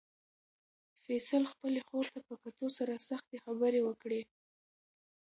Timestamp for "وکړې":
3.83-4.21